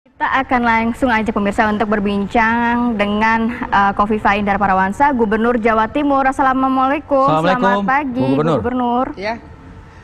[0.00, 6.24] Kita akan langsung aja pemirsa untuk berbincang dengan uh, Kofifa Indar Parawansa, Gubernur Jawa Timur.
[6.24, 7.28] Assalamualaikum.
[7.28, 7.84] Assalamualaikum.
[7.84, 8.56] Selamat pagi, Bu Gubernur.
[8.56, 9.06] Bu Gubernur.
[9.20, 9.34] Ya.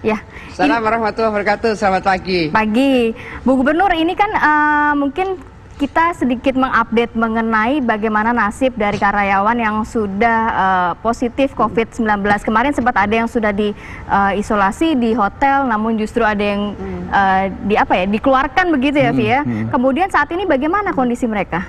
[0.05, 0.21] Ya.
[0.53, 1.71] Assalamualaikum warahmatullahi wabarakatuh.
[1.81, 2.41] Selamat pagi.
[2.53, 3.89] Pagi, Bu Gubernur.
[3.97, 5.41] Ini kan uh, mungkin
[5.77, 12.25] kita sedikit mengupdate mengenai bagaimana nasib dari karyawan yang sudah uh, positif COVID-19.
[12.41, 16.73] Kemarin sempat ada yang sudah diisolasi di hotel, namun justru ada yang
[17.13, 19.41] uh, di apa ya dikeluarkan begitu ya, Vi ya.
[19.69, 21.69] Kemudian saat ini bagaimana kondisi mereka?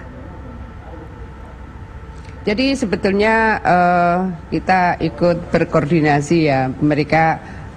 [2.48, 4.18] Jadi sebetulnya eh,
[4.56, 6.72] kita ikut berkoordinasi ya.
[6.72, 7.24] Mereka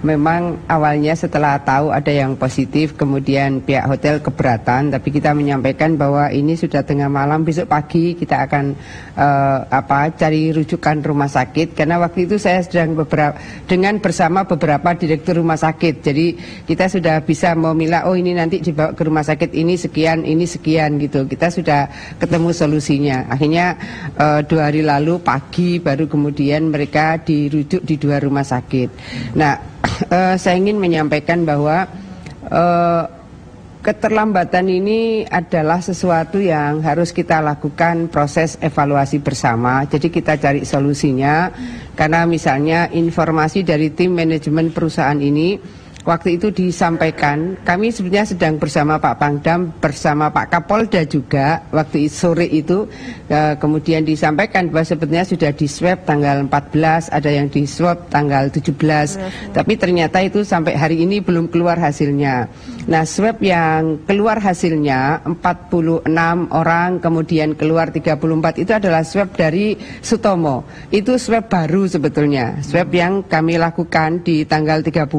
[0.01, 6.29] memang awalnya setelah tahu ada yang positif, kemudian pihak hotel keberatan, tapi kita menyampaikan bahwa
[6.33, 8.73] ini sudah tengah malam, besok pagi kita akan
[9.15, 11.77] eh, apa cari rujukan rumah sakit.
[11.77, 13.37] Karena waktu itu saya sedang beberapa
[13.69, 16.01] dengan bersama beberapa direktur rumah sakit.
[16.01, 16.27] Jadi
[16.65, 20.97] kita sudah bisa memilah, oh ini nanti dibawa ke rumah sakit ini sekian, ini sekian
[20.97, 21.29] gitu.
[21.29, 23.29] Kita sudah ketemu solusinya.
[23.29, 23.77] Akhirnya
[24.17, 28.89] eh, dua hari lalu pagi baru kemudian mereka dirujuk di dua rumah sakit.
[29.37, 29.70] Nah,
[30.09, 31.85] eh, saya ingin menyampaikan bahwa
[32.47, 33.03] eh,
[33.81, 39.81] keterlambatan ini adalah sesuatu yang harus kita lakukan proses evaluasi bersama.
[39.89, 41.49] Jadi kita cari solusinya
[41.97, 48.97] karena misalnya informasi dari tim manajemen perusahaan ini waktu itu disampaikan kami sebenarnya sedang bersama
[48.97, 52.89] Pak Pangdam bersama Pak Kapolda juga waktu sore itu.
[53.31, 58.51] Eh, kemudian disampaikan bahwa sebenarnya sudah di swab tanggal 14 ada yang di swab tanggal
[58.51, 62.51] 17 tapi ternyata itu sampai hari ini belum keluar hasilnya
[62.87, 66.07] nah swab yang keluar hasilnya 46
[66.49, 73.25] orang kemudian keluar 34 itu adalah swab dari Sutomo itu swab baru sebetulnya swab yang
[73.25, 75.11] kami lakukan di tanggal 30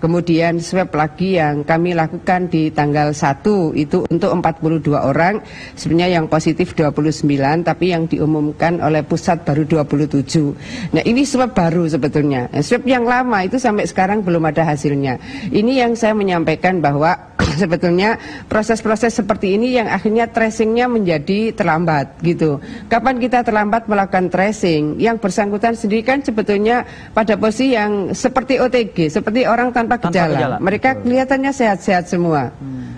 [0.00, 5.44] Kemudian swab lagi yang kami lakukan di tanggal 1 itu untuk 42 orang.
[5.76, 7.28] Sebenarnya yang positif 29
[7.62, 10.96] tapi yang diumumkan oleh pusat baru 27.
[10.96, 12.48] Nah, ini swab baru sebetulnya.
[12.64, 15.20] Swab yang lama itu sampai sekarang belum ada hasilnya.
[15.52, 17.14] Ini yang saya menyampaikan bahwa
[17.60, 18.16] sebetulnya
[18.48, 22.58] proses-proses seperti ini yang akhirnya tracingnya menjadi terlambat gitu.
[22.88, 24.96] Kapan kita terlambat melakukan tracing?
[24.96, 30.32] Yang bersangkutan sendiri kan sebetulnya pada posisi yang seperti OTG, seperti orang tanpa Tanpa gejala.
[30.34, 32.50] gejala, Mereka kelihatannya sehat-sehat semua.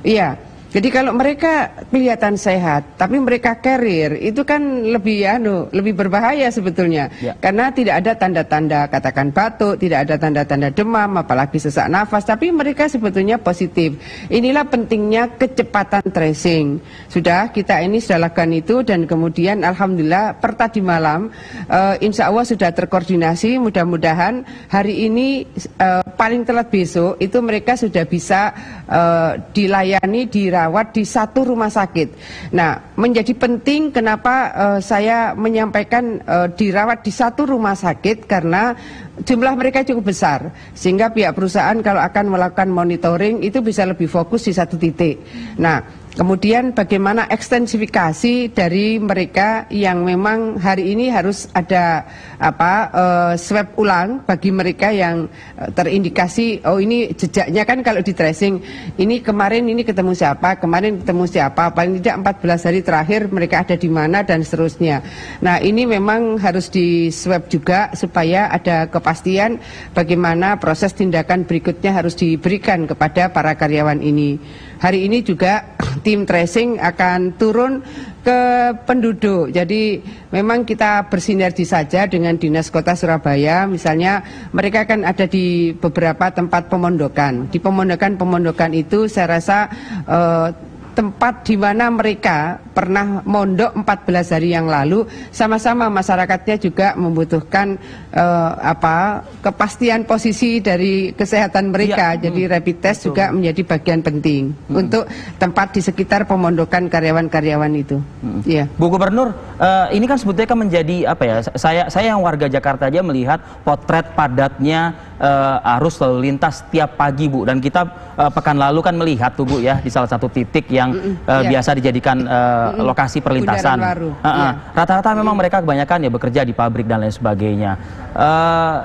[0.06, 0.51] Iya.
[0.72, 7.12] Jadi kalau mereka kelihatan sehat, tapi mereka carrier, itu kan lebih anu, lebih berbahaya sebetulnya.
[7.20, 7.36] Ya.
[7.36, 12.88] Karena tidak ada tanda-tanda katakan batuk, tidak ada tanda-tanda demam, apalagi sesak nafas, tapi mereka
[12.88, 14.00] sebetulnya positif.
[14.32, 16.80] Inilah pentingnya kecepatan tracing.
[17.12, 21.28] Sudah kita ini sudah lakukan itu dan kemudian alhamdulillah per tadi malam
[21.68, 23.60] eh, insya Allah sudah terkoordinasi.
[23.60, 24.40] Mudah-mudahan
[24.72, 25.44] hari ini
[25.76, 28.56] eh, paling telat besok itu mereka sudah bisa
[28.88, 30.32] eh, dilayani
[30.62, 32.08] dirawat di satu rumah sakit.
[32.54, 38.78] Nah, menjadi penting kenapa eh, saya menyampaikan eh, dirawat di satu rumah sakit karena
[39.26, 44.46] jumlah mereka cukup besar sehingga pihak perusahaan kalau akan melakukan monitoring itu bisa lebih fokus
[44.46, 45.18] di satu titik.
[45.58, 52.04] Nah, Kemudian bagaimana ekstensifikasi dari mereka yang memang hari ini harus ada
[52.36, 55.24] apa eh, swab ulang bagi mereka yang
[55.56, 58.60] eh, terindikasi oh ini jejaknya kan kalau di tracing
[59.00, 63.76] ini kemarin ini ketemu siapa kemarin ketemu siapa paling tidak 14 hari terakhir mereka ada
[63.80, 65.00] di mana dan seterusnya.
[65.40, 69.56] Nah ini memang harus di swab juga supaya ada kepastian
[69.96, 74.36] bagaimana proses tindakan berikutnya harus diberikan kepada para karyawan ini.
[74.82, 77.80] Hari ini juga tim tracing akan turun
[78.22, 78.40] ke
[78.86, 79.50] penduduk.
[79.50, 79.98] Jadi
[80.30, 83.66] memang kita bersinergi saja dengan Dinas Kota Surabaya.
[83.66, 84.22] Misalnya
[84.54, 87.50] mereka kan ada di beberapa tempat pemondokan.
[87.50, 89.58] Di pemondokan-pemondokan itu saya rasa
[90.06, 95.04] eh, tempat di mana mereka pernah mondok 14 hari yang lalu.
[95.32, 97.76] Sama-sama masyarakatnya juga membutuhkan
[98.12, 102.16] eh, apa kepastian posisi dari kesehatan mereka.
[102.16, 103.08] Iya, jadi hmm, rapid test betul.
[103.12, 105.04] juga menjadi bagian penting untuk
[105.36, 107.98] tempat di sekitar pemondokan karyawan-karyawan itu.
[108.44, 108.68] Iya.
[108.76, 111.36] Bu Gubernur, eh, ini kan sebetulnya kan menjadi apa ya?
[111.54, 117.30] Saya saya yang warga Jakarta aja melihat potret padatnya eh, arus lalu lintas tiap pagi,
[117.30, 117.46] Bu.
[117.46, 117.86] Dan kita
[118.18, 121.32] eh, pekan lalu kan melihat tuh, Bu ya, di salah satu titik yang Mm-mm, eh,
[121.46, 121.48] iya.
[121.54, 123.78] biasa dijadikan eh, lokasi perlintasan.
[123.78, 124.34] Bundaran baru, Eh, eh.
[124.34, 124.50] iya.
[124.74, 127.72] Rata-rata memang mereka kebanyakan ya bekerja di pabrik dan lain sebagainya.
[128.18, 128.78] Eh,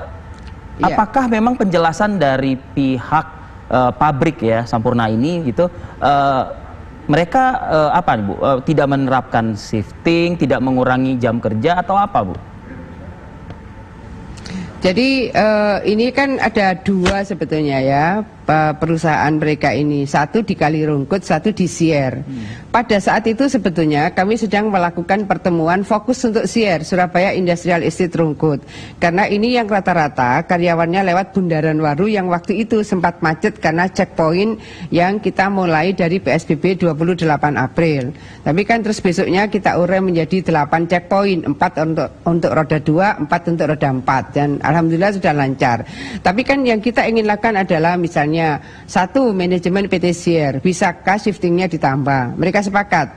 [0.78, 0.94] Iya.
[0.94, 3.26] Apakah memang penjelasan dari pihak
[3.66, 5.66] eh, pabrik ya Sampurna ini gitu?
[5.98, 6.42] eh,
[7.08, 8.34] mereka eh, apa Bu?
[8.36, 12.36] Eh, tidak menerapkan shifting, tidak mengurangi jam kerja atau apa Bu?
[14.78, 20.08] Jadi eh, ini kan ada dua sebetulnya ya uh, perusahaan mereka ini.
[20.08, 22.24] Satu di Kalirungkut, satu di Sier.
[22.24, 22.72] Hmm.
[22.72, 28.64] Pada saat itu sebetulnya kami sedang melakukan pertemuan fokus untuk Sier, Surabaya Industrial Estate Rungkut.
[28.96, 34.56] Karena ini yang rata-rata karyawannya lewat Bundaran Waru yang waktu itu sempat macet karena checkpoint
[34.88, 38.16] yang kita mulai dari PSBB 28 April.
[38.44, 43.50] Tapi kan terus besoknya kita urai menjadi 8 checkpoint, 4 untuk untuk roda 2, 4
[43.52, 45.84] untuk roda 4 dan alhamdulillah sudah lancar.
[46.24, 48.37] Tapi kan yang kita ingin lakukan adalah misalnya
[48.84, 52.36] satu manajemen PT Sier bisakah shiftingnya ditambah?
[52.36, 53.08] Mereka mereka sepakat.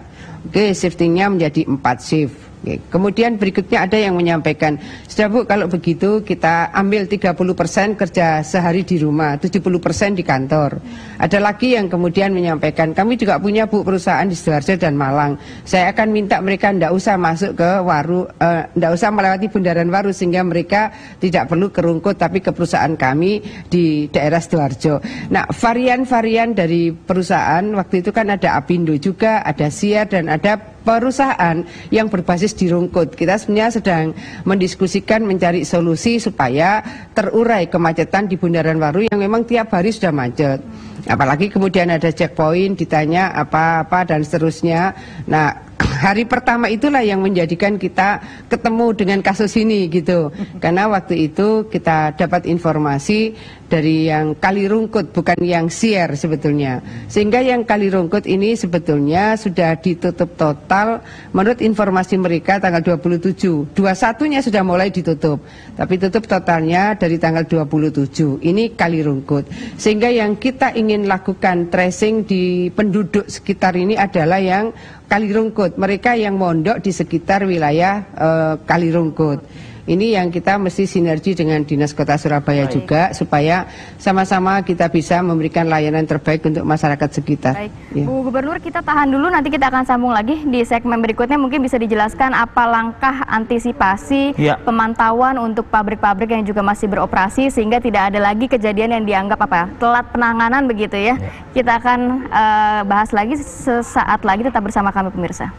[0.46, 2.51] Oke, shiftingnya menjadi empat shift.
[2.62, 4.78] Kemudian berikutnya ada yang menyampaikan,
[5.10, 10.78] sudah Bu kalau begitu kita ambil 30% kerja sehari di rumah, 70% di kantor.
[11.18, 15.42] Ada lagi yang kemudian menyampaikan, kami juga punya Bu perusahaan di Sidoarjo dan Malang.
[15.66, 18.30] Saya akan minta mereka tidak usah masuk ke waru,
[18.78, 23.42] tidak uh, usah melewati bundaran waru sehingga mereka tidak perlu kerungkut tapi ke perusahaan kami
[23.74, 25.02] di daerah Sidoarjo.
[25.34, 31.64] Nah varian-varian dari perusahaan waktu itu kan ada Apindo juga, ada Siar dan ada perusahaan
[31.90, 33.14] yang berbasis di Rungkut.
[33.14, 34.06] Kita sebenarnya sedang
[34.46, 36.82] mendiskusikan mencari solusi supaya
[37.14, 40.62] terurai kemacetan di Bundaran Waru yang memang tiap hari sudah macet.
[41.10, 44.94] Apalagi kemudian ada checkpoint, ditanya apa-apa dan seterusnya.
[45.26, 45.71] Nah,
[46.02, 48.18] hari pertama itulah yang menjadikan kita
[48.50, 50.34] ketemu dengan kasus ini gitu.
[50.58, 53.38] Karena waktu itu kita dapat informasi
[53.70, 56.82] dari yang kali rungkut bukan yang sier sebetulnya.
[57.08, 63.72] Sehingga yang kali rungkut ini sebetulnya sudah ditutup total menurut informasi mereka tanggal 27.
[63.72, 65.40] 21-nya sudah mulai ditutup.
[65.78, 68.42] Tapi tutup totalnya dari tanggal 27.
[68.42, 69.48] Ini kali rungkut.
[69.78, 74.76] Sehingga yang kita ingin lakukan tracing di penduduk sekitar ini adalah yang
[75.12, 75.76] kali rungkut.
[75.76, 79.44] Mereka yang mondok di sekitar wilayah uh, kali rungkut.
[79.90, 82.74] Ini yang kita mesti sinergi dengan Dinas Kota Surabaya Baik.
[82.74, 83.66] juga supaya
[83.98, 87.54] sama-sama kita bisa memberikan layanan terbaik untuk masyarakat sekitar.
[87.58, 87.74] Baik.
[87.98, 88.06] Ya.
[88.06, 91.82] Bu Gubernur, kita tahan dulu nanti kita akan sambung lagi di segmen berikutnya mungkin bisa
[91.82, 94.62] dijelaskan apa langkah antisipasi ya.
[94.62, 99.66] pemantauan untuk pabrik-pabrik yang juga masih beroperasi sehingga tidak ada lagi kejadian yang dianggap apa
[99.82, 101.18] telat penanganan begitu ya.
[101.18, 101.30] ya.
[101.58, 102.00] Kita akan
[102.30, 105.50] uh, bahas lagi sesaat lagi tetap bersama kami pemirsa.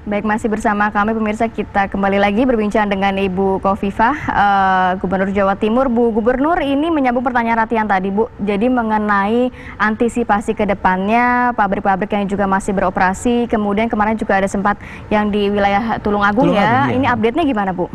[0.00, 5.60] Baik, masih bersama kami pemirsa kita kembali lagi berbincang dengan Ibu Kofifah, uh, Gubernur Jawa
[5.60, 5.92] Timur.
[5.92, 8.32] Bu Gubernur ini menyambung pertanyaan Ratian tadi, Bu.
[8.40, 14.80] Jadi mengenai antisipasi ke depannya, pabrik-pabrik yang juga masih beroperasi, kemudian kemarin juga ada sempat
[15.12, 16.88] yang di wilayah Tulungagung Tulung ya.
[16.88, 16.96] ya.
[16.96, 17.92] Ini update-nya gimana, Bu?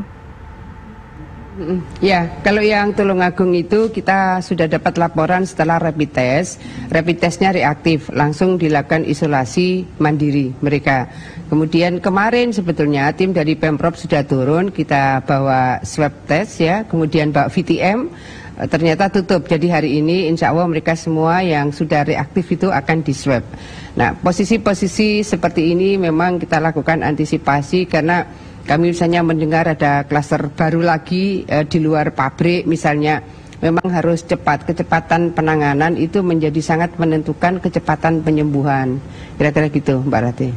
[2.03, 6.59] Ya, kalau yang Tulungagung itu kita sudah dapat laporan setelah rapid test.
[6.91, 11.07] Rapid testnya reaktif, langsung dilakukan isolasi mandiri mereka.
[11.47, 17.47] Kemudian kemarin sebetulnya tim dari Pemprov sudah turun, kita bawa swab test ya, kemudian bawa
[17.47, 18.11] VTM,
[18.59, 19.47] eh, ternyata tutup.
[19.47, 23.47] Jadi hari ini insya Allah mereka semua yang sudah reaktif itu akan di swab.
[23.95, 28.27] Nah, posisi-posisi seperti ini memang kita lakukan antisipasi karena
[28.65, 33.21] kami misalnya mendengar ada klaster baru lagi eh, di luar pabrik misalnya
[33.61, 38.97] memang harus cepat kecepatan penanganan itu menjadi sangat menentukan kecepatan penyembuhan
[39.37, 40.49] kira-kira gitu Mbak Rati.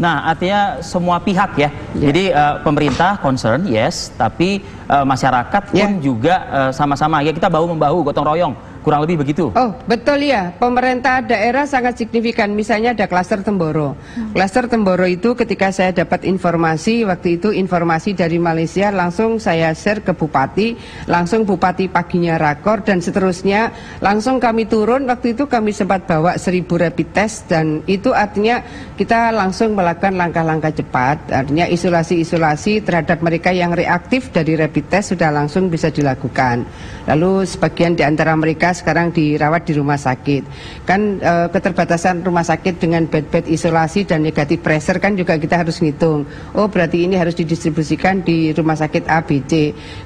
[0.00, 1.68] Nah, artinya semua pihak ya.
[1.92, 2.08] ya.
[2.08, 6.00] Jadi uh, pemerintah concern, yes, tapi uh, masyarakat pun ya.
[6.00, 6.34] juga
[6.72, 9.52] sama-sama uh, ya kita bahu membahu, gotong royong Kurang lebih begitu.
[9.52, 10.56] Oh, betul ya.
[10.56, 12.48] Pemerintah daerah sangat signifikan.
[12.56, 13.92] Misalnya ada klaster Temboro.
[14.16, 14.32] Hmm.
[14.32, 20.00] Klaster Temboro itu ketika saya dapat informasi, waktu itu informasi dari Malaysia langsung saya share
[20.00, 20.80] ke Bupati,
[21.12, 23.68] langsung Bupati paginya rakor dan seterusnya.
[24.00, 28.64] Langsung kami turun, waktu itu kami sempat bawa seribu rapid test dan itu artinya
[28.96, 31.28] kita langsung melakukan langkah-langkah cepat.
[31.28, 36.64] Artinya isolasi-isolasi terhadap mereka yang reaktif dari rapid test sudah langsung bisa dilakukan.
[37.04, 40.42] Lalu sebagian di antara mereka sekarang dirawat di rumah sakit.
[40.88, 45.82] Kan e, keterbatasan rumah sakit dengan bed-bed isolasi dan negatif pressure kan juga kita harus
[45.82, 46.24] ngitung.
[46.56, 49.52] Oh berarti ini harus didistribusikan di rumah sakit ABC.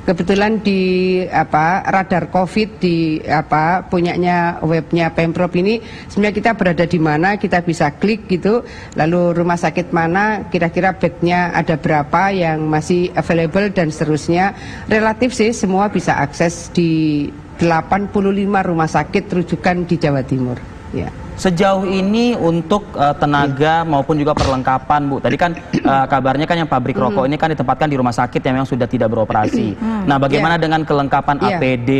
[0.05, 0.83] Kebetulan di
[1.29, 5.81] apa radar COVID di apa punyanya webnya Pemprov ini
[6.11, 8.65] sebenarnya kita berada di mana kita bisa klik gitu.
[8.99, 14.57] Lalu rumah sakit mana kira-kira bednya ada berapa yang masih available dan seterusnya.
[14.89, 20.59] Relatif sih semua bisa akses di 85 rumah sakit rujukan di Jawa Timur.
[20.95, 21.11] Ya.
[21.35, 23.87] Sejauh ini untuk uh, tenaga ya.
[23.87, 25.19] maupun juga perlengkapan, Bu.
[25.19, 25.51] Tadi kan
[25.83, 28.87] uh, kabarnya kan yang pabrik rokok ini kan ditempatkan di rumah sakit yang memang sudah
[28.87, 29.75] tidak beroperasi.
[29.75, 30.07] Hmm.
[30.07, 30.63] Nah, bagaimana ya.
[30.63, 31.59] dengan kelengkapan ya.
[31.59, 31.99] APD uh,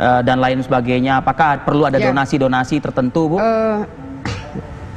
[0.00, 1.20] eh, dan lain sebagainya?
[1.20, 2.08] Apakah perlu ada ya.
[2.08, 2.82] donasi-donasi ya.
[2.88, 3.36] tertentu, Bu?
[3.36, 3.84] Uh,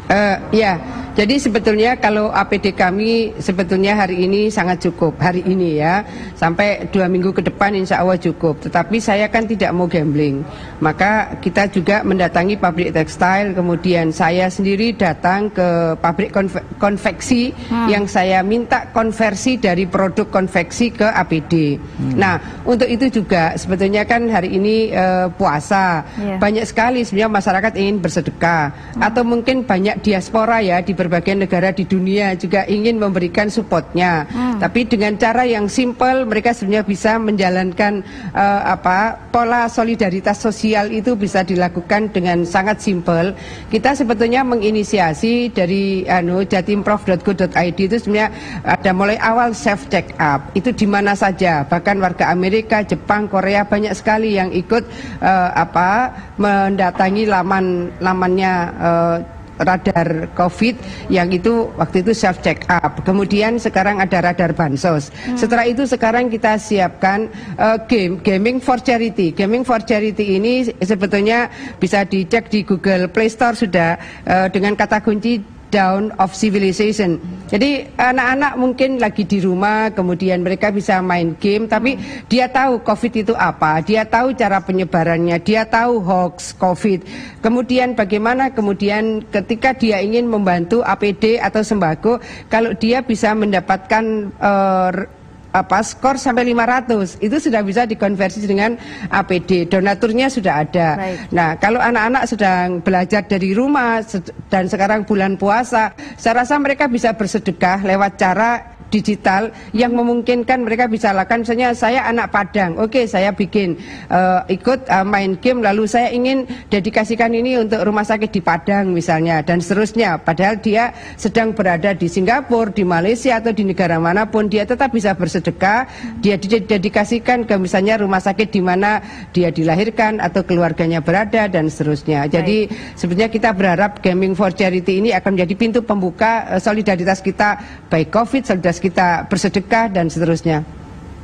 [0.08, 0.80] uh, ya,
[1.14, 6.02] Jadi sebetulnya kalau APD kami sebetulnya hari ini sangat cukup hari ini ya
[6.34, 8.66] sampai dua minggu ke depan insya Allah cukup.
[8.66, 10.42] Tetapi saya kan tidak mau gambling,
[10.82, 13.54] maka kita juga mendatangi pabrik tekstil.
[13.54, 17.88] Kemudian saya sendiri datang ke pabrik konve konveksi hmm.
[17.94, 21.78] yang saya minta konversi dari produk konveksi ke APD.
[21.78, 22.18] Hmm.
[22.18, 26.42] Nah untuk itu juga sebetulnya kan hari ini uh, puasa yeah.
[26.42, 29.02] banyak sekali sebenarnya masyarakat ingin bersedekah hmm.
[29.06, 34.24] atau mungkin banyak diaspora ya di berbagai negara di dunia juga ingin memberikan supportnya.
[34.32, 34.64] Hmm.
[34.64, 38.00] Tapi dengan cara yang simple mereka sebenarnya bisa menjalankan
[38.32, 43.36] uh, apa pola solidaritas sosial itu bisa dilakukan dengan sangat simple.
[43.68, 48.30] Kita sebetulnya menginisiasi dari anu jatimprov.go.id itu sebenarnya
[48.64, 50.48] ada mulai awal self check up.
[50.56, 54.88] Itu di mana saja, bahkan warga Amerika, Jepang, Korea banyak sekali yang ikut
[55.20, 59.18] uh, apa mendatangi laman lamannya uh,
[59.62, 60.76] radar COVID
[61.14, 63.06] yang itu waktu itu self check up.
[63.06, 65.14] Kemudian sekarang ada radar bansos.
[65.26, 65.38] Hmm.
[65.38, 67.30] Setelah itu sekarang kita siapkan
[67.62, 69.30] uh, game gaming for charity.
[69.36, 75.04] Gaming for charity ini sebetulnya bisa dicek di Google Play Store sudah uh, dengan kata
[75.06, 77.18] kunci down of civilization.
[77.50, 81.98] Jadi anak-anak mungkin lagi di rumah, kemudian mereka bisa main game, tapi
[82.30, 87.02] dia tahu COVID itu apa, dia tahu cara penyebarannya, dia tahu hoax COVID.
[87.42, 92.22] Kemudian bagaimana kemudian ketika dia ingin membantu APD atau sembako,
[92.54, 95.23] kalau dia bisa mendapatkan uh,
[95.54, 98.74] apa skor sampai 500 itu sudah bisa dikonversi dengan
[99.14, 100.98] APD donaturnya sudah ada.
[100.98, 101.18] Baik.
[101.30, 104.02] Nah kalau anak-anak sedang belajar dari rumah
[104.50, 110.86] dan sekarang bulan puasa, saya rasa mereka bisa bersedekah lewat cara digital yang memungkinkan mereka
[110.86, 111.42] bisa lakukan.
[111.42, 113.82] Misalnya saya anak Padang oke okay, saya bikin
[114.14, 118.94] uh, ikut uh, main game lalu saya ingin dedikasikan ini untuk rumah sakit di Padang
[118.94, 120.22] misalnya dan seterusnya.
[120.22, 124.94] Padahal dia sedang berada di Singapura di Malaysia atau di negara mana pun dia tetap
[124.94, 125.90] bisa bersedekah.
[126.22, 129.02] Dia didedikasikan ke misalnya rumah sakit di mana
[129.34, 132.30] dia dilahirkan atau keluarganya berada dan seterusnya.
[132.30, 132.98] Jadi Baik.
[133.00, 137.58] sebenarnya kita berharap Gaming for Charity ini akan menjadi pintu pembuka uh, solidaritas kita
[137.88, 140.68] baik COVID solidaritas kita bersedekah dan seterusnya.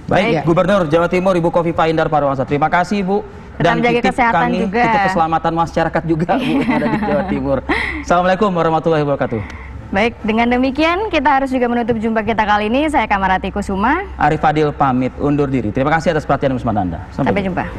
[0.08, 0.42] Baik, ya.
[0.48, 2.48] Gubernur Jawa Timur Ibu Kofifa Indar Parwansa.
[2.48, 3.22] Terima kasih Ibu
[3.60, 4.82] dan jaga kesehatan kami, juga.
[4.88, 7.58] Titip keselamatan masyarakat juga Bu ada di Jawa Timur.
[8.08, 9.42] Assalamualaikum warahmatullahi wabarakatuh.
[9.90, 12.88] Baik, dengan demikian kita harus juga menutup jumpa kita kali ini.
[12.88, 14.06] Saya Kamarati Kusuma.
[14.22, 15.74] Arif Fadil pamit undur diri.
[15.74, 17.00] Terima kasih atas perhatian dan Anda.
[17.12, 17.64] Sampai, Sampai jumpa.